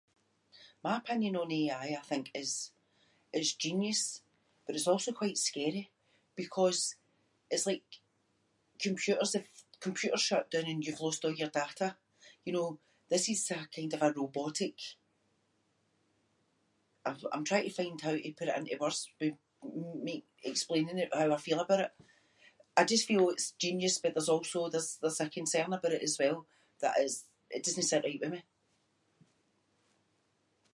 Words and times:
My 0.85 0.97
opinion 0.97 1.35
on 1.39 1.51
AI 1.57 1.87
I 1.99 2.03
think 2.09 2.25
is 2.41 2.51
it’s 3.37 3.51
genius 3.65 4.01
but 4.63 4.75
it’s 4.75 4.91
also 4.93 5.11
quite 5.21 5.45
scary 5.49 5.83
because 6.41 6.81
it’s 7.53 7.67
like 7.71 7.87
computers- 8.85 9.35
if 9.39 9.47
computers 9.85 10.23
shut 10.29 10.45
doon 10.49 10.69
and 10.71 10.83
you’ve 10.83 11.03
lost 11.05 11.21
all 11.25 11.39
your 11.41 11.53
data, 11.61 11.87
you 12.45 12.51
know, 12.55 12.69
this 13.11 13.25
is 13.33 13.41
a 13.57 13.69
kind 13.75 13.91
of 13.93 14.01
a 14.07 14.13
robotic- 14.19 14.87
I- 17.09 17.31
I’m 17.33 17.45
trying 17.47 17.67
to 17.67 17.75
find 17.79 17.97
how 18.01 18.13
to 18.17 18.37
put 18.39 18.49
it 18.49 18.57
into 18.59 18.81
words 18.83 19.01
with 19.19 19.35
m-m-ake- 19.63 20.33
explaining 20.51 20.97
it, 21.03 21.13
how 21.19 21.29
I 21.31 21.37
feel 21.47 21.59
about 21.63 21.83
it. 21.87 21.91
I 22.79 22.85
just 22.91 23.07
feel 23.09 23.29
it’s 23.33 23.51
genius 23.65 23.95
but 23.99 24.13
there’s 24.15 24.29
also- 24.35 24.69
there’s- 24.73 24.97
there’s 25.01 25.19
a 25.25 25.29
concern 25.37 25.73
aboot 25.75 25.95
it 25.97 26.07
as 26.09 26.15
well 26.21 26.39
that 26.81 26.95
is- 27.05 27.25
it 27.55 27.63
doesnae 27.63 27.83
sit 27.89 28.03
right 28.05 28.21
with 28.23 28.33
me. 28.37 28.43